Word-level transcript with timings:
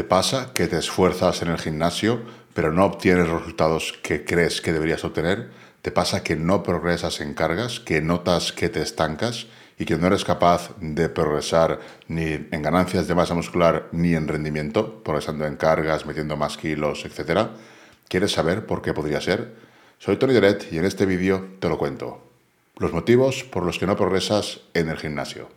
¿Te 0.00 0.04
pasa 0.04 0.54
que 0.54 0.66
te 0.66 0.78
esfuerzas 0.78 1.42
en 1.42 1.48
el 1.48 1.58
gimnasio 1.58 2.22
pero 2.54 2.72
no 2.72 2.86
obtienes 2.86 3.28
los 3.28 3.42
resultados 3.42 3.92
que 4.02 4.24
crees 4.24 4.62
que 4.62 4.72
deberías 4.72 5.04
obtener? 5.04 5.50
¿Te 5.82 5.90
pasa 5.90 6.22
que 6.22 6.36
no 6.36 6.62
progresas 6.62 7.20
en 7.20 7.34
cargas, 7.34 7.80
que 7.80 8.00
notas 8.00 8.54
que 8.54 8.70
te 8.70 8.80
estancas 8.80 9.46
y 9.78 9.84
que 9.84 9.98
no 9.98 10.06
eres 10.06 10.24
capaz 10.24 10.70
de 10.80 11.10
progresar 11.10 11.80
ni 12.08 12.32
en 12.50 12.62
ganancias 12.62 13.08
de 13.08 13.14
masa 13.14 13.34
muscular 13.34 13.88
ni 13.92 14.14
en 14.14 14.26
rendimiento, 14.26 15.02
progresando 15.04 15.44
en 15.44 15.56
cargas, 15.56 16.06
metiendo 16.06 16.34
más 16.34 16.56
kilos, 16.56 17.04
etcétera? 17.04 17.50
¿Quieres 18.08 18.32
saber 18.32 18.64
por 18.64 18.80
qué 18.80 18.94
podría 18.94 19.20
ser? 19.20 19.52
Soy 19.98 20.16
Tony 20.16 20.32
Deret 20.32 20.72
y 20.72 20.78
en 20.78 20.86
este 20.86 21.04
vídeo 21.04 21.46
te 21.58 21.68
lo 21.68 21.76
cuento. 21.76 22.26
Los 22.78 22.94
motivos 22.94 23.44
por 23.44 23.66
los 23.66 23.78
que 23.78 23.86
no 23.86 23.98
progresas 23.98 24.60
en 24.72 24.88
el 24.88 24.96
gimnasio. 24.96 25.50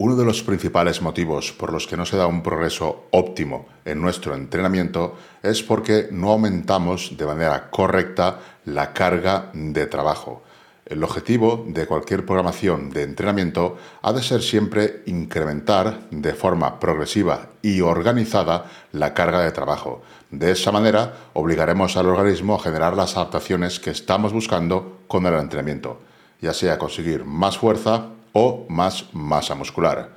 Uno 0.00 0.14
de 0.14 0.24
los 0.24 0.44
principales 0.44 1.02
motivos 1.02 1.50
por 1.50 1.72
los 1.72 1.88
que 1.88 1.96
no 1.96 2.06
se 2.06 2.16
da 2.16 2.28
un 2.28 2.40
progreso 2.40 3.06
óptimo 3.10 3.66
en 3.84 4.00
nuestro 4.00 4.32
entrenamiento 4.36 5.16
es 5.42 5.64
porque 5.64 6.06
no 6.12 6.30
aumentamos 6.30 7.16
de 7.16 7.26
manera 7.26 7.68
correcta 7.68 8.38
la 8.64 8.92
carga 8.92 9.50
de 9.52 9.86
trabajo. 9.86 10.44
El 10.86 11.02
objetivo 11.02 11.64
de 11.66 11.86
cualquier 11.86 12.24
programación 12.24 12.90
de 12.90 13.02
entrenamiento 13.02 13.76
ha 14.00 14.12
de 14.12 14.22
ser 14.22 14.40
siempre 14.40 15.02
incrementar 15.06 16.08
de 16.12 16.32
forma 16.32 16.78
progresiva 16.78 17.48
y 17.60 17.80
organizada 17.80 18.66
la 18.92 19.14
carga 19.14 19.40
de 19.40 19.50
trabajo. 19.50 20.02
De 20.30 20.52
esa 20.52 20.70
manera 20.70 21.12
obligaremos 21.32 21.96
al 21.96 22.06
organismo 22.06 22.54
a 22.54 22.62
generar 22.62 22.96
las 22.96 23.16
adaptaciones 23.16 23.80
que 23.80 23.90
estamos 23.90 24.32
buscando 24.32 25.00
con 25.08 25.26
el 25.26 25.34
entrenamiento, 25.34 25.98
ya 26.40 26.54
sea 26.54 26.78
conseguir 26.78 27.24
más 27.24 27.58
fuerza 27.58 28.10
o 28.32 28.66
más 28.68 29.12
masa 29.12 29.54
muscular. 29.54 30.14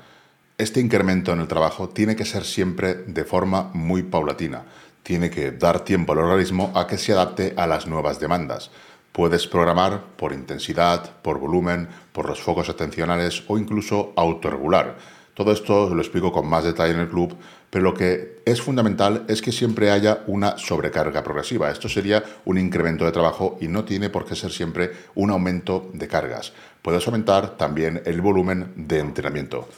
Este 0.58 0.80
incremento 0.80 1.34
en 1.34 1.40
el 1.40 1.48
trabajo 1.48 1.90
tiene 1.90 2.16
que 2.16 2.26
ser 2.26 2.44
siempre 2.44 2.94
de 2.94 3.24
forma 3.24 3.72
muy 3.74 4.04
paulatina. 4.04 4.64
Tiene 5.04 5.30
que 5.30 5.52
dar 5.52 5.80
tiempo 5.80 6.14
al 6.14 6.20
organismo 6.20 6.72
a 6.76 6.86
que 6.86 6.98
se 6.98 7.14
adapte 7.14 7.54
a 7.58 7.66
las 7.66 7.88
nuevas 7.88 8.20
demandas. 8.20 8.70
Puedes 9.12 9.48
programar 9.48 10.04
por 10.18 10.34
intensidad, 10.34 11.20
por 11.22 11.40
volumen, 11.40 11.90
por 12.14 12.30
los 12.30 12.42
focos 12.42 12.70
atencionales 12.70 13.44
o 13.48 13.58
incluso 13.58 14.14
autorregular. 14.16 14.98
Todo 15.34 15.52
esto 15.52 15.90
lo 15.94 16.02
explico 16.02 16.32
con 16.32 16.48
más 16.48 16.64
detalle 16.64 16.94
en 16.94 17.00
el 17.00 17.10
club, 17.10 17.36
pero 17.72 17.86
lo 17.86 17.94
que 17.94 18.42
es 18.46 18.62
fundamental 18.62 19.24
es 19.28 19.42
que 19.42 19.52
siempre 19.52 19.92
haya 19.92 20.24
una 20.28 20.58
sobrecarga 20.58 21.24
progresiva. 21.24 21.72
Esto 21.72 21.88
sería 21.90 22.24
un 22.46 22.58
incremento 22.58 23.06
de 23.06 23.14
trabajo 23.14 23.58
y 23.62 23.70
no 23.70 23.86
tiene 23.86 24.10
por 24.10 24.26
qué 24.26 24.36
ser 24.36 24.52
siempre 24.52 24.92
un 25.16 25.32
aumento 25.32 25.90
de 25.94 26.08
cargas. 26.08 26.52
Puedes 26.82 27.08
aumentar 27.08 27.58
también 27.58 28.02
el 28.06 28.22
volumen 28.22 28.74
de 28.76 29.00
entrenamiento. 29.00 29.70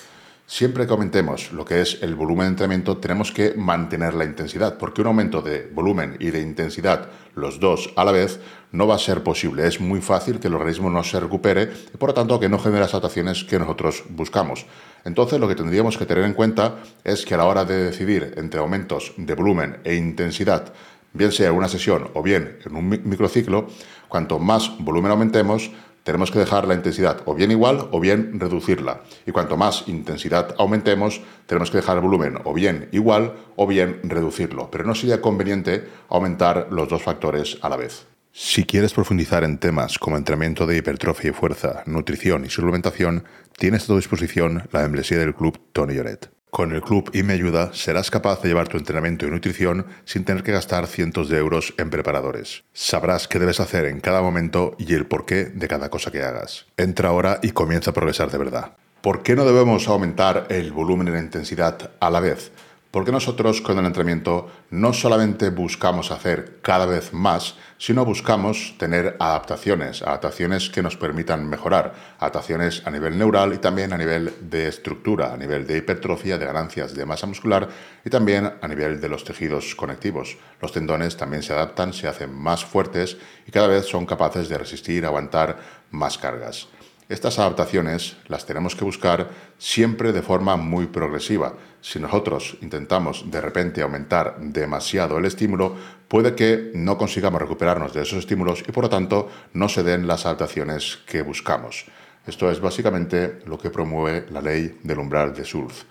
Siempre 0.45 0.85
que 0.85 0.91
aumentemos 0.91 1.53
lo 1.53 1.63
que 1.63 1.81
es 1.81 1.99
el 2.01 2.15
volumen 2.15 2.45
de 2.45 2.49
entrenamiento, 2.49 2.97
tenemos 2.97 3.31
que 3.31 3.53
mantener 3.55 4.13
la 4.13 4.25
intensidad, 4.25 4.77
porque 4.77 4.99
un 5.01 5.07
aumento 5.07 5.41
de 5.41 5.69
volumen 5.73 6.17
y 6.19 6.31
de 6.31 6.41
intensidad, 6.41 7.09
los 7.33 7.61
dos 7.61 7.93
a 7.95 8.03
la 8.03 8.11
vez, 8.11 8.41
no 8.73 8.85
va 8.85 8.95
a 8.95 8.99
ser 8.99 9.23
posible. 9.23 9.65
Es 9.65 9.79
muy 9.79 10.01
fácil 10.01 10.39
que 10.39 10.49
el 10.49 10.55
organismo 10.55 10.89
no 10.89 11.01
se 11.03 11.19
recupere 11.19 11.71
y 11.93 11.97
por 11.97 12.09
lo 12.09 12.13
tanto 12.13 12.39
que 12.41 12.49
no 12.49 12.59
genere 12.59 12.81
las 12.81 12.93
adaptaciones 12.93 13.45
que 13.45 13.57
nosotros 13.57 14.03
buscamos. 14.09 14.65
Entonces 15.05 15.39
lo 15.39 15.47
que 15.47 15.55
tendríamos 15.55 15.97
que 15.97 16.05
tener 16.05 16.25
en 16.25 16.33
cuenta 16.33 16.75
es 17.03 17.25
que 17.25 17.35
a 17.35 17.37
la 17.37 17.45
hora 17.45 17.63
de 17.63 17.85
decidir 17.85 18.33
entre 18.35 18.59
aumentos 18.59 19.13
de 19.15 19.35
volumen 19.35 19.77
e 19.85 19.95
intensidad, 19.95 20.73
bien 21.13 21.31
sea 21.31 21.49
en 21.49 21.55
una 21.55 21.69
sesión 21.69 22.09
o 22.13 22.21
bien 22.21 22.59
en 22.65 22.75
un 22.75 22.89
microciclo, 22.89 23.67
cuanto 24.09 24.39
más 24.39 24.71
volumen 24.79 25.11
aumentemos, 25.11 25.71
tenemos 26.03 26.31
que 26.31 26.39
dejar 26.39 26.67
la 26.67 26.73
intensidad 26.73 27.21
o 27.25 27.33
bien 27.33 27.51
igual 27.51 27.87
o 27.91 27.99
bien 27.99 28.39
reducirla. 28.39 29.01
Y 29.25 29.31
cuanto 29.31 29.57
más 29.57 29.87
intensidad 29.87 30.55
aumentemos, 30.57 31.21
tenemos 31.45 31.71
que 31.71 31.77
dejar 31.77 31.97
el 31.97 32.03
volumen 32.03 32.39
o 32.43 32.53
bien 32.53 32.89
igual 32.91 33.33
o 33.55 33.67
bien 33.67 33.99
reducirlo. 34.03 34.69
Pero 34.71 34.83
no 34.83 34.95
sería 34.95 35.21
conveniente 35.21 35.87
aumentar 36.09 36.67
los 36.71 36.89
dos 36.89 37.01
factores 37.01 37.57
a 37.61 37.69
la 37.69 37.77
vez. 37.77 38.05
Si 38.35 38.63
quieres 38.65 38.93
profundizar 38.93 39.43
en 39.43 39.59
temas 39.59 39.99
como 39.99 40.17
entrenamiento 40.17 40.65
de 40.65 40.77
hipertrofia 40.77 41.29
y 41.29 41.33
fuerza, 41.33 41.83
nutrición 41.85 42.45
y 42.45 42.49
suplementación, 42.49 43.25
tienes 43.57 43.83
a 43.83 43.87
tu 43.87 43.95
disposición 43.95 44.67
la 44.71 44.81
membresía 44.81 45.19
del 45.19 45.35
club 45.35 45.59
Tony 45.71 45.93
Lloret. 45.93 46.32
Con 46.53 46.71
el 46.71 46.83
club 46.83 47.09
y 47.15 47.23
me 47.23 47.33
ayuda 47.33 47.73
serás 47.73 48.11
capaz 48.11 48.43
de 48.43 48.49
llevar 48.49 48.67
tu 48.67 48.77
entrenamiento 48.77 49.25
y 49.25 49.31
nutrición 49.31 49.87
sin 50.05 50.23
tener 50.23 50.43
que 50.43 50.51
gastar 50.51 50.85
cientos 50.85 51.27
de 51.27 51.39
euros 51.39 51.73
en 51.79 51.89
preparadores. 51.89 52.63
Sabrás 52.73 53.27
qué 53.27 53.39
debes 53.39 53.59
hacer 53.59 53.85
en 53.85 53.99
cada 53.99 54.21
momento 54.21 54.75
y 54.77 54.93
el 54.93 55.07
porqué 55.07 55.45
de 55.45 55.67
cada 55.67 55.89
cosa 55.89 56.11
que 56.11 56.21
hagas. 56.21 56.67
Entra 56.77 57.09
ahora 57.09 57.39
y 57.41 57.53
comienza 57.53 57.89
a 57.89 57.95
progresar 57.95 58.29
de 58.29 58.37
verdad. 58.37 58.73
¿Por 59.01 59.23
qué 59.23 59.35
no 59.35 59.45
debemos 59.45 59.87
aumentar 59.87 60.45
el 60.49 60.71
volumen 60.71 61.07
y 61.07 61.11
la 61.11 61.21
intensidad 61.21 61.89
a 61.99 62.11
la 62.11 62.19
vez? 62.19 62.51
Porque 62.93 63.11
nosotros 63.11 63.59
con 63.59 63.79
el 63.79 63.87
entrenamiento 63.87 64.51
no 64.69 64.93
solamente 64.93 65.49
buscamos 65.49 66.11
hacer 66.11 66.59
cada 66.61 66.85
vez 66.85 67.11
más, 67.11 67.55
sino 67.79 68.05
buscamos 68.05 68.75
tener 68.77 69.17
adaptaciones, 69.19 70.03
adaptaciones 70.03 70.69
que 70.69 70.83
nos 70.83 70.95
permitan 70.95 71.49
mejorar, 71.49 71.95
adaptaciones 72.19 72.83
a 72.85 72.91
nivel 72.91 73.17
neural 73.17 73.51
y 73.51 73.57
también 73.57 73.93
a 73.93 73.97
nivel 73.97 74.31
de 74.41 74.67
estructura, 74.67 75.33
a 75.33 75.37
nivel 75.37 75.65
de 75.65 75.77
hipertrofia, 75.77 76.37
de 76.37 76.45
ganancias 76.45 76.93
de 76.93 77.03
masa 77.07 77.25
muscular 77.25 77.67
y 78.05 78.11
también 78.11 78.53
a 78.61 78.67
nivel 78.67 79.01
de 79.01 79.09
los 79.09 79.23
tejidos 79.23 79.73
conectivos. 79.73 80.37
Los 80.61 80.71
tendones 80.71 81.17
también 81.17 81.41
se 81.41 81.53
adaptan, 81.53 81.93
se 81.93 82.07
hacen 82.07 82.31
más 82.31 82.63
fuertes 82.63 83.17
y 83.47 83.51
cada 83.51 83.65
vez 83.65 83.87
son 83.87 84.05
capaces 84.05 84.49
de 84.49 84.59
resistir, 84.59 85.03
aguantar 85.03 85.57
más 85.89 86.19
cargas. 86.19 86.67
Estas 87.13 87.37
adaptaciones 87.37 88.17
las 88.27 88.47
tenemos 88.47 88.75
que 88.75 88.85
buscar 88.85 89.29
siempre 89.59 90.11
de 90.11 90.23
forma 90.23 90.57
muy 90.57 90.87
progresiva. 90.87 91.53
Si 91.79 91.99
nosotros 91.99 92.57
intentamos 92.63 93.29
de 93.29 93.39
repente 93.39 93.83
aumentar 93.83 94.37
demasiado 94.39 95.19
el 95.19 95.25
estímulo, 95.25 95.75
puede 96.07 96.33
que 96.33 96.71
no 96.73 96.97
consigamos 96.97 97.39
recuperarnos 97.39 97.93
de 97.93 98.01
esos 98.01 98.17
estímulos 98.17 98.63
y 98.67 98.71
por 98.71 98.85
lo 98.85 98.89
tanto 98.89 99.29
no 99.53 99.69
se 99.69 99.83
den 99.83 100.07
las 100.07 100.25
adaptaciones 100.25 101.01
que 101.05 101.21
buscamos. 101.21 101.85
Esto 102.25 102.49
es 102.49 102.59
básicamente 102.59 103.41
lo 103.45 103.59
que 103.59 103.69
promueve 103.69 104.25
la 104.31 104.41
ley 104.41 104.79
del 104.81 104.97
umbral 104.97 105.35
de 105.35 105.45
Sulz. 105.45 105.85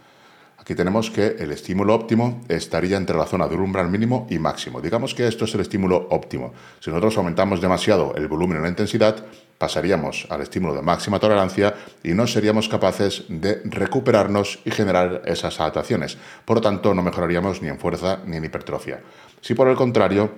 Aquí 0.58 0.74
tenemos 0.74 1.10
que 1.10 1.36
el 1.38 1.52
estímulo 1.52 1.94
óptimo 1.94 2.40
estaría 2.48 2.96
entre 2.96 3.16
la 3.16 3.26
zona 3.26 3.46
del 3.46 3.60
umbral 3.60 3.88
mínimo 3.90 4.26
y 4.28 4.38
máximo. 4.38 4.80
Digamos 4.80 5.14
que 5.14 5.28
esto 5.28 5.44
es 5.44 5.54
el 5.54 5.60
estímulo 5.60 6.08
óptimo. 6.10 6.52
Si 6.80 6.90
nosotros 6.90 7.16
aumentamos 7.18 7.60
demasiado 7.60 8.12
el 8.16 8.28
volumen 8.28 8.58
o 8.58 8.60
la 8.62 8.68
intensidad, 8.68 9.24
pasaríamos 9.62 10.26
al 10.28 10.42
estímulo 10.42 10.74
de 10.74 10.82
máxima 10.82 11.20
tolerancia 11.20 11.72
y 12.02 12.14
no 12.14 12.26
seríamos 12.26 12.68
capaces 12.68 13.22
de 13.28 13.62
recuperarnos 13.62 14.58
y 14.64 14.72
generar 14.72 15.22
esas 15.24 15.60
adaptaciones. 15.60 16.18
Por 16.44 16.56
lo 16.56 16.60
tanto, 16.60 16.92
no 16.94 17.02
mejoraríamos 17.04 17.62
ni 17.62 17.68
en 17.68 17.78
fuerza 17.78 18.18
ni 18.26 18.38
en 18.38 18.44
hipertrofia. 18.44 18.98
Si 19.40 19.54
por 19.54 19.68
el 19.68 19.76
contrario 19.76 20.32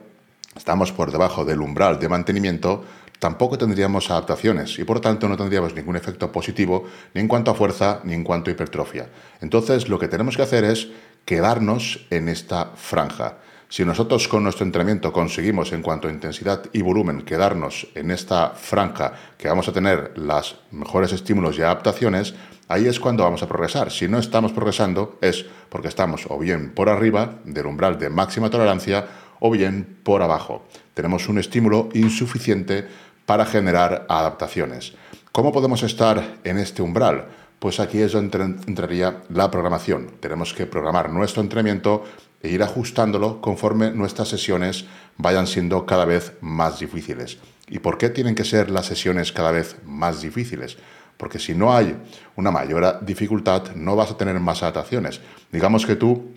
estamos 0.54 0.92
por 0.92 1.10
debajo 1.10 1.42
del 1.42 1.62
umbral 1.62 1.98
de 1.98 2.10
mantenimiento, 2.10 2.84
tampoco 3.18 3.56
tendríamos 3.56 4.10
adaptaciones 4.10 4.78
y 4.78 4.84
por 4.84 5.00
tanto 5.00 5.26
no 5.26 5.38
tendríamos 5.38 5.74
ningún 5.74 5.96
efecto 5.96 6.30
positivo 6.30 6.84
ni 7.14 7.22
en 7.22 7.28
cuanto 7.28 7.50
a 7.50 7.54
fuerza 7.54 8.00
ni 8.04 8.12
en 8.12 8.24
cuanto 8.24 8.50
a 8.50 8.52
hipertrofia. 8.52 9.08
Entonces 9.40 9.88
lo 9.88 9.98
que 9.98 10.08
tenemos 10.08 10.36
que 10.36 10.42
hacer 10.42 10.64
es 10.64 10.88
quedarnos 11.24 12.04
en 12.10 12.28
esta 12.28 12.72
franja. 12.76 13.38
Si 13.74 13.84
nosotros 13.84 14.28
con 14.28 14.44
nuestro 14.44 14.64
entrenamiento 14.64 15.12
conseguimos 15.12 15.72
en 15.72 15.82
cuanto 15.82 16.06
a 16.06 16.12
intensidad 16.12 16.62
y 16.72 16.80
volumen 16.80 17.22
quedarnos 17.22 17.88
en 17.96 18.12
esta 18.12 18.50
franja 18.50 19.14
que 19.36 19.48
vamos 19.48 19.66
a 19.66 19.72
tener 19.72 20.12
los 20.14 20.60
mejores 20.70 21.12
estímulos 21.12 21.58
y 21.58 21.62
adaptaciones, 21.62 22.36
ahí 22.68 22.86
es 22.86 23.00
cuando 23.00 23.24
vamos 23.24 23.42
a 23.42 23.48
progresar. 23.48 23.90
Si 23.90 24.06
no 24.06 24.20
estamos 24.20 24.52
progresando 24.52 25.18
es 25.20 25.44
porque 25.70 25.88
estamos 25.88 26.24
o 26.28 26.38
bien 26.38 26.70
por 26.70 26.88
arriba 26.88 27.40
del 27.44 27.66
umbral 27.66 27.98
de 27.98 28.10
máxima 28.10 28.48
tolerancia 28.48 29.08
o 29.40 29.50
bien 29.50 29.98
por 30.04 30.22
abajo. 30.22 30.64
Tenemos 30.94 31.28
un 31.28 31.38
estímulo 31.38 31.88
insuficiente 31.94 32.86
para 33.26 33.44
generar 33.44 34.06
adaptaciones. 34.08 34.92
¿Cómo 35.32 35.50
podemos 35.50 35.82
estar 35.82 36.36
en 36.44 36.58
este 36.58 36.80
umbral? 36.80 37.26
Pues 37.64 37.80
aquí 37.80 38.02
es 38.02 38.12
donde 38.12 38.42
entraría 38.66 39.22
la 39.30 39.50
programación. 39.50 40.10
Tenemos 40.20 40.52
que 40.52 40.66
programar 40.66 41.08
nuestro 41.08 41.40
entrenamiento 41.40 42.04
e 42.42 42.50
ir 42.50 42.62
ajustándolo 42.62 43.40
conforme 43.40 43.90
nuestras 43.90 44.28
sesiones 44.28 44.84
vayan 45.16 45.46
siendo 45.46 45.86
cada 45.86 46.04
vez 46.04 46.34
más 46.42 46.80
difíciles. 46.80 47.38
¿Y 47.70 47.78
por 47.78 47.96
qué 47.96 48.10
tienen 48.10 48.34
que 48.34 48.44
ser 48.44 48.68
las 48.68 48.84
sesiones 48.84 49.32
cada 49.32 49.50
vez 49.50 49.76
más 49.86 50.20
difíciles? 50.20 50.76
Porque 51.16 51.38
si 51.38 51.54
no 51.54 51.74
hay 51.74 51.96
una 52.36 52.50
mayor 52.50 53.02
dificultad, 53.02 53.74
no 53.74 53.96
vas 53.96 54.10
a 54.10 54.18
tener 54.18 54.38
más 54.40 54.62
adaptaciones. 54.62 55.22
Digamos 55.50 55.86
que 55.86 55.96
tú 55.96 56.32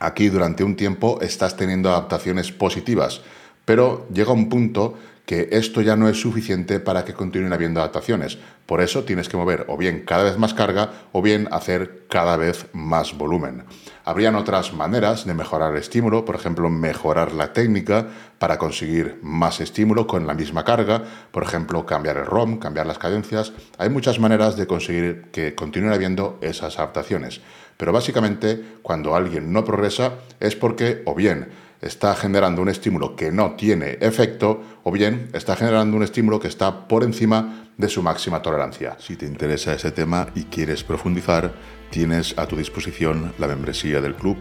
aquí 0.00 0.30
durante 0.30 0.64
un 0.64 0.74
tiempo 0.74 1.20
estás 1.20 1.56
teniendo 1.56 1.90
adaptaciones 1.90 2.50
positivas, 2.50 3.20
pero 3.64 4.08
llega 4.12 4.32
un 4.32 4.48
punto 4.48 4.98
que 5.26 5.48
esto 5.52 5.80
ya 5.80 5.96
no 5.96 6.08
es 6.08 6.20
suficiente 6.20 6.80
para 6.80 7.04
que 7.04 7.14
continúen 7.14 7.52
habiendo 7.52 7.80
adaptaciones. 7.80 8.38
Por 8.66 8.80
eso 8.80 9.04
tienes 9.04 9.28
que 9.28 9.36
mover 9.36 9.66
o 9.68 9.76
bien 9.76 10.04
cada 10.04 10.24
vez 10.24 10.36
más 10.38 10.54
carga 10.54 10.90
o 11.12 11.22
bien 11.22 11.48
hacer 11.52 12.06
cada 12.08 12.36
vez 12.36 12.66
más 12.72 13.16
volumen. 13.16 13.64
Habrían 14.04 14.34
otras 14.34 14.72
maneras 14.72 15.24
de 15.24 15.34
mejorar 15.34 15.72
el 15.72 15.78
estímulo, 15.78 16.24
por 16.24 16.34
ejemplo, 16.34 16.68
mejorar 16.70 17.32
la 17.32 17.52
técnica 17.52 18.08
para 18.38 18.58
conseguir 18.58 19.18
más 19.22 19.60
estímulo 19.60 20.06
con 20.06 20.26
la 20.26 20.34
misma 20.34 20.64
carga, 20.64 21.04
por 21.30 21.44
ejemplo, 21.44 21.86
cambiar 21.86 22.16
el 22.16 22.26
ROM, 22.26 22.58
cambiar 22.58 22.86
las 22.86 22.98
cadencias. 22.98 23.52
Hay 23.78 23.90
muchas 23.90 24.18
maneras 24.18 24.56
de 24.56 24.66
conseguir 24.66 25.26
que 25.32 25.54
continúen 25.54 25.92
habiendo 25.92 26.38
esas 26.40 26.78
adaptaciones. 26.78 27.40
Pero 27.76 27.92
básicamente, 27.92 28.62
cuando 28.82 29.14
alguien 29.14 29.52
no 29.52 29.64
progresa 29.64 30.14
es 30.40 30.56
porque 30.56 31.02
o 31.04 31.14
bien 31.14 31.48
está 31.82 32.14
generando 32.14 32.62
un 32.62 32.68
estímulo 32.68 33.16
que 33.16 33.30
no 33.30 33.56
tiene 33.56 33.98
efecto 34.00 34.62
o 34.84 34.92
bien 34.92 35.28
está 35.34 35.56
generando 35.56 35.96
un 35.96 36.02
estímulo 36.02 36.40
que 36.40 36.48
está 36.48 36.88
por 36.88 37.04
encima 37.04 37.66
de 37.76 37.88
su 37.88 38.02
máxima 38.02 38.40
tolerancia. 38.40 38.96
Si 38.98 39.16
te 39.16 39.26
interesa 39.26 39.74
ese 39.74 39.90
tema 39.90 40.28
y 40.34 40.44
quieres 40.44 40.84
profundizar, 40.84 41.52
tienes 41.90 42.38
a 42.38 42.46
tu 42.46 42.56
disposición 42.56 43.34
la 43.38 43.48
membresía 43.48 44.00
del 44.00 44.14
club 44.14 44.38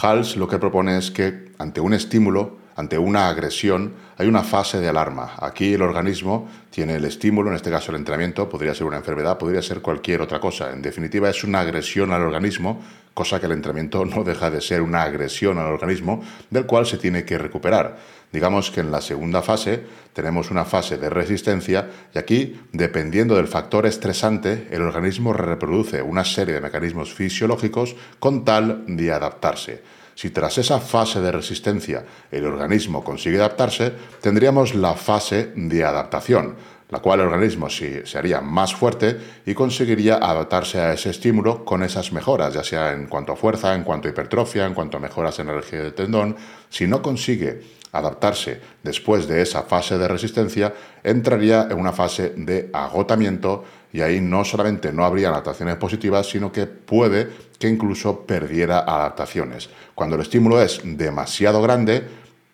Hals 0.00 0.36
lo 0.36 0.48
que 0.48 0.58
propone 0.58 0.96
es 0.96 1.10
que 1.10 1.52
ante 1.58 1.82
un 1.82 1.92
estímulo, 1.92 2.56
ante 2.78 2.96
una 2.96 3.28
agresión, 3.28 3.94
hay 4.18 4.28
una 4.28 4.44
fase 4.44 4.78
de 4.78 4.88
alarma. 4.88 5.32
Aquí 5.40 5.74
el 5.74 5.82
organismo 5.82 6.48
tiene 6.70 6.94
el 6.94 7.04
estímulo, 7.06 7.50
en 7.50 7.56
este 7.56 7.72
caso 7.72 7.90
el 7.90 7.96
entrenamiento, 7.96 8.48
podría 8.48 8.72
ser 8.72 8.86
una 8.86 8.98
enfermedad, 8.98 9.36
podría 9.36 9.60
ser 9.62 9.80
cualquier 9.80 10.22
otra 10.22 10.38
cosa. 10.38 10.70
En 10.70 10.80
definitiva, 10.80 11.28
es 11.28 11.42
una 11.42 11.58
agresión 11.58 12.12
al 12.12 12.22
organismo, 12.22 12.80
cosa 13.14 13.40
que 13.40 13.46
el 13.46 13.52
entrenamiento 13.52 14.04
no 14.04 14.22
deja 14.22 14.48
de 14.48 14.60
ser 14.60 14.80
una 14.80 15.02
agresión 15.02 15.58
al 15.58 15.72
organismo, 15.72 16.22
del 16.50 16.66
cual 16.66 16.86
se 16.86 16.98
tiene 16.98 17.24
que 17.24 17.36
recuperar. 17.36 17.98
Digamos 18.32 18.70
que 18.70 18.78
en 18.78 18.92
la 18.92 19.00
segunda 19.00 19.42
fase 19.42 19.82
tenemos 20.12 20.52
una 20.52 20.64
fase 20.64 20.98
de 20.98 21.10
resistencia 21.10 21.90
y 22.14 22.18
aquí, 22.18 22.60
dependiendo 22.72 23.34
del 23.34 23.48
factor 23.48 23.86
estresante, 23.86 24.68
el 24.70 24.82
organismo 24.82 25.32
reproduce 25.32 26.00
una 26.00 26.24
serie 26.24 26.54
de 26.54 26.60
mecanismos 26.60 27.12
fisiológicos 27.12 27.96
con 28.20 28.44
tal 28.44 28.84
de 28.86 29.10
adaptarse. 29.10 29.97
Si 30.18 30.30
tras 30.30 30.58
esa 30.58 30.80
fase 30.80 31.20
de 31.20 31.30
resistencia 31.30 32.04
el 32.32 32.44
organismo 32.44 33.04
consigue 33.04 33.38
adaptarse, 33.38 33.92
tendríamos 34.20 34.74
la 34.74 34.94
fase 34.94 35.52
de 35.54 35.84
adaptación, 35.84 36.56
la 36.88 36.98
cual 36.98 37.20
el 37.20 37.28
organismo 37.28 37.70
se 37.70 38.02
haría 38.18 38.40
más 38.40 38.74
fuerte 38.74 39.16
y 39.46 39.54
conseguiría 39.54 40.16
adaptarse 40.16 40.80
a 40.80 40.92
ese 40.92 41.10
estímulo 41.10 41.64
con 41.64 41.84
esas 41.84 42.10
mejoras, 42.10 42.52
ya 42.52 42.64
sea 42.64 42.94
en 42.94 43.06
cuanto 43.06 43.30
a 43.30 43.36
fuerza, 43.36 43.76
en 43.76 43.84
cuanto 43.84 44.08
a 44.08 44.10
hipertrofia, 44.10 44.66
en 44.66 44.74
cuanto 44.74 44.96
a 44.96 45.00
mejoras 45.00 45.38
en 45.38 45.50
energía 45.50 45.84
del 45.84 45.94
tendón. 45.94 46.34
Si 46.68 46.88
no 46.88 47.00
consigue 47.00 47.62
adaptarse 47.92 48.60
después 48.82 49.28
de 49.28 49.40
esa 49.40 49.62
fase 49.62 49.98
de 49.98 50.08
resistencia, 50.08 50.74
entraría 51.04 51.68
en 51.70 51.78
una 51.78 51.92
fase 51.92 52.30
de 52.36 52.70
agotamiento 52.72 53.62
y 53.92 54.00
ahí 54.00 54.20
no 54.20 54.44
solamente 54.44 54.92
no 54.92 55.04
habría 55.04 55.28
adaptaciones 55.28 55.76
positivas, 55.76 56.28
sino 56.28 56.52
que 56.52 56.66
puede 56.66 57.28
que 57.58 57.68
incluso 57.68 58.20
perdiera 58.20 58.80
adaptaciones. 58.80 59.70
Cuando 59.94 60.16
el 60.16 60.22
estímulo 60.22 60.60
es 60.60 60.80
demasiado 60.84 61.62
grande, 61.62 62.04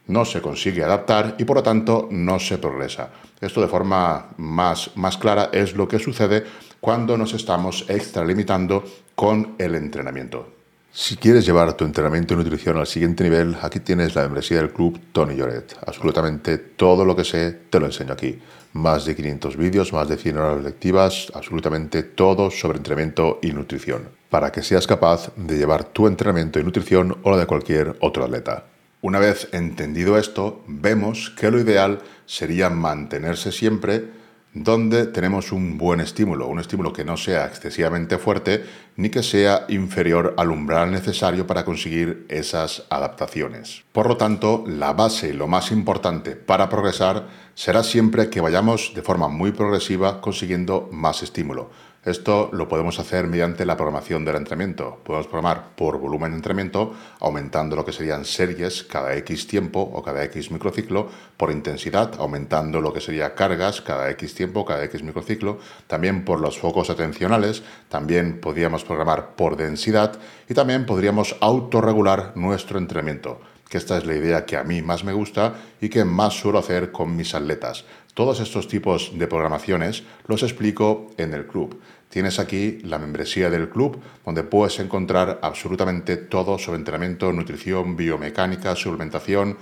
no 0.07 0.25
se 0.25 0.41
consigue 0.41 0.85
adaptar 0.85 1.37
y 1.39 1.45
por 1.45 1.57
lo 1.57 1.63
tanto 1.63 2.09
no 2.11 2.39
se 2.39 2.59
progresa. 2.59 3.11
Esto 3.41 3.61
de 3.61 3.69
forma 3.69 4.29
más, 4.37 4.91
más 4.97 5.17
clara 5.17 5.51
es 5.53 5.75
lo 5.75 5.89
que 5.89 5.99
sucede 5.99 6.45
cuando 6.81 7.17
nos 7.17 7.33
estamos 7.33 7.87
extralimitando 7.89 8.85
con 9.15 9.55
el 9.59 9.75
entrenamiento. 9.75 10.64
Si 10.97 11.17
quieres 11.17 11.45
llevar 11.45 11.77
tu 11.77 11.85
entrenamiento 11.85 12.35
y 12.35 12.37
nutrición 12.37 12.77
al 12.77 12.87
siguiente 12.87 13.25
nivel, 13.25 13.57
aquí 13.61 13.81
tienes 13.81 14.15
la 14.15 14.23
membresía 14.23 14.59
del 14.59 14.73
club 14.73 14.97
Tony 15.11 15.35
Lloret. 15.35 15.77
Absolutamente 15.85 16.57
todo 16.57 17.05
lo 17.05 17.17
que 17.17 17.25
sé 17.25 17.51
te 17.69 17.81
lo 17.81 17.87
enseño 17.87 18.13
aquí. 18.13 18.39
Más 18.75 19.05
de 19.05 19.17
500 19.17 19.57
vídeos, 19.57 19.93
más 19.93 20.09
de 20.09 20.17
100 20.17 20.39
horas 20.39 20.63
lectivas, 20.63 21.33
absolutamente 21.35 22.05
todo 22.05 22.49
sobre 22.49 22.79
entrenamiento 22.79 23.41
y 23.43 23.51
nutrición, 23.51 24.09
para 24.31 24.53
que 24.53 24.63
seas 24.63 24.87
capaz 24.87 25.33
de 25.35 25.59
llevar 25.59 25.83
tu 25.83 26.07
entrenamiento 26.07 26.61
y 26.61 26.63
nutrición 26.63 27.19
o 27.25 27.33
la 27.33 27.39
de 27.39 27.47
cualquier 27.47 27.97
otro 28.01 28.25
atleta. 28.25 28.67
Una 29.01 29.19
vez 29.19 29.49
entendido 29.51 30.17
esto, 30.17 30.63
vemos 30.69 31.31
que 31.37 31.51
lo 31.51 31.59
ideal 31.59 32.03
sería 32.25 32.71
mantenerse 32.71 33.51
siempre 33.51 34.11
donde 34.55 35.07
tenemos 35.07 35.51
un 35.51 35.77
buen 35.77 36.01
estímulo, 36.01 36.47
un 36.47 36.61
estímulo 36.61 36.93
que 36.93 37.05
no 37.05 37.17
sea 37.17 37.47
excesivamente 37.47 38.19
fuerte 38.19 38.65
ni 38.97 39.11
que 39.11 39.25
sea 39.25 39.67
inferior 39.69 40.35
al 40.37 40.51
umbral 40.51 40.93
necesario 40.93 41.47
para 41.47 41.65
conseguir 41.65 42.25
esas 42.29 42.85
adaptaciones. 42.89 43.83
Por 43.91 44.07
lo 44.07 44.17
tanto, 44.17 44.65
la 44.67 44.93
base 44.93 45.35
lo 45.35 45.49
más 45.49 45.73
importante 45.73 46.37
para 46.37 46.69
progresar 46.69 47.27
será 47.55 47.83
siempre 47.83 48.31
que 48.31 48.41
vayamos 48.41 48.93
de 48.95 49.03
forma 49.03 49.29
muy 49.29 49.51
progresiva 49.51 50.21
consiguiendo 50.21 50.89
más 50.93 51.25
estímulo. 51.25 51.71
Esto 52.05 52.51
lo 52.53 52.69
podemos 52.69 52.99
hacer 52.99 53.27
mediante 53.29 53.65
la 53.65 53.79
programación 53.79 54.27
del 54.27 54.37
entrenamiento. 54.37 54.99
Podemos 55.05 55.27
programar 55.27 55.75
por 55.75 55.99
volumen 55.99 56.33
de 56.33 56.37
entrenamiento, 56.37 56.93
aumentando 57.19 57.77
lo 57.77 57.85
que 57.87 57.93
serían 57.93 58.27
series 58.27 58.83
cada 58.83 59.17
X 59.17 59.47
tiempo 59.47 59.81
o 59.81 60.03
cada 60.03 60.23
X 60.25 60.51
microciclo, 60.51 61.09
por 61.39 61.51
intensidad, 61.51 62.13
aumentando 62.19 62.83
lo 62.83 62.93
que 62.93 63.01
sería 63.01 63.35
cargas 63.35 63.81
cada 63.81 64.11
X 64.11 64.35
tiempo, 64.35 64.67
cada 64.67 64.85
X 64.85 65.03
microciclo, 65.03 65.59
también 65.87 66.27
por 66.27 66.41
los 66.41 66.59
focos 66.59 66.91
atencionales, 66.91 67.63
también 67.89 68.39
podríamos 68.39 68.85
programar 68.85 69.35
por 69.35 69.57
densidad 69.57 70.19
y 70.47 70.53
también 70.53 70.85
podríamos 70.85 71.37
autorregular 71.41 72.33
nuestro 72.35 72.79
entrenamiento 72.79 73.41
que 73.69 73.79
esta 73.79 73.97
es 73.97 74.07
la 74.07 74.15
idea 74.15 74.45
que 74.45 74.57
a 74.57 74.65
mí 74.65 74.83
más 74.83 75.05
me 75.05 75.13
gusta 75.13 75.55
y 75.81 75.89
que 75.89 76.05
más 76.05 76.35
suelo 76.35 76.59
hacer 76.59 76.93
con 76.93 77.17
mis 77.17 77.35
atletas. 77.35 77.85
Todos 78.15 78.39
estos 78.41 78.69
tipos 78.69 79.13
de 79.15 79.27
programaciones 79.27 80.05
los 80.29 80.43
explico 80.43 81.11
en 81.17 81.35
el 81.35 81.47
club. 81.47 81.81
Tienes 82.09 82.39
aquí 82.39 82.79
la 82.85 83.01
membresía 83.01 83.51
del 83.51 83.69
club, 83.69 84.01
donde 84.25 84.45
puedes 84.45 84.79
encontrar 84.79 85.41
absolutamente 85.43 86.17
todo 86.17 86.59
sobre 86.59 86.79
entrenamiento, 86.79 87.33
nutrición, 87.33 87.97
biomecánica, 87.97 88.77
suplementación. 88.77 89.57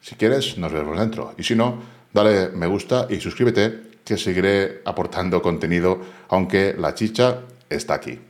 Si 0.00 0.14
quieres, 0.14 0.56
nos 0.56 0.72
vemos 0.72 0.96
dentro. 0.96 1.34
Y 1.36 1.42
si 1.42 1.56
no, 1.56 1.82
dale 2.12 2.50
me 2.50 2.68
gusta 2.68 3.08
y 3.10 3.18
suscríbete, 3.18 3.94
que 4.04 4.18
seguiré 4.18 4.82
aportando 4.84 5.42
contenido, 5.42 5.98
aunque 6.28 6.76
la 6.78 6.94
chicha 6.94 7.40
está 7.68 7.94
aquí. 7.94 8.20